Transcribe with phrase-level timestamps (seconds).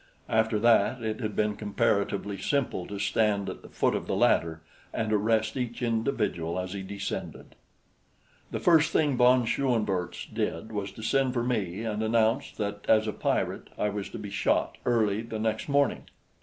[0.29, 4.61] After that it had been comparatively simple to stand at the foot of the ladder
[4.91, 7.53] and arrest each individual as he descended.
[8.49, 13.05] The first thing von Schoenvorts did was to send for me and announce that as
[13.07, 16.05] a pirate I was to be shot early the next morning.